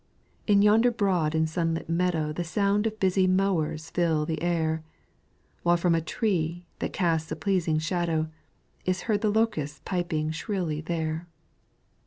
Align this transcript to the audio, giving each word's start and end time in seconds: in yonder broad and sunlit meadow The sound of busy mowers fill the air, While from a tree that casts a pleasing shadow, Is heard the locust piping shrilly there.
in 0.47 0.63
yonder 0.63 0.89
broad 0.89 1.35
and 1.35 1.47
sunlit 1.47 1.87
meadow 1.87 2.33
The 2.33 2.43
sound 2.43 2.87
of 2.87 2.99
busy 2.99 3.27
mowers 3.27 3.91
fill 3.91 4.25
the 4.25 4.41
air, 4.41 4.83
While 5.61 5.77
from 5.77 5.93
a 5.93 6.01
tree 6.01 6.65
that 6.79 6.91
casts 6.91 7.31
a 7.31 7.35
pleasing 7.35 7.77
shadow, 7.77 8.27
Is 8.83 9.01
heard 9.03 9.21
the 9.21 9.29
locust 9.29 9.85
piping 9.85 10.31
shrilly 10.31 10.81
there. 10.81 11.27